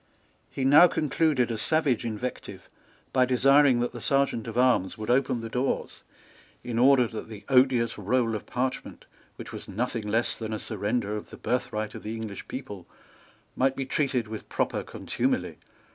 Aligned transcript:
He 0.49 0.63
now 0.65 0.87
concluded 0.87 1.51
a 1.51 1.59
savage 1.59 2.03
invective 2.05 2.67
by 3.13 3.25
desiring 3.25 3.81
that 3.81 3.91
the 3.91 4.01
Serjeant 4.01 4.47
at 4.47 4.57
Arms 4.57 4.97
would 4.97 5.11
open 5.11 5.41
the 5.41 5.47
doors, 5.47 6.01
in 6.63 6.79
order 6.79 7.05
that 7.07 7.29
the 7.29 7.45
odious 7.49 7.99
roll 7.99 8.33
of 8.33 8.47
parchment, 8.47 9.05
which 9.35 9.53
was 9.53 9.67
nothing 9.67 10.07
less 10.07 10.39
than 10.39 10.53
a 10.53 10.57
surrender 10.57 11.15
of 11.15 11.29
the 11.29 11.37
birthright 11.37 11.93
of 11.93 12.01
the 12.01 12.15
English 12.15 12.47
people, 12.47 12.87
might 13.55 13.75
be 13.75 13.85
treated 13.85 14.27
with 14.27 14.49
proper 14.49 14.81
contumely. 14.81 15.59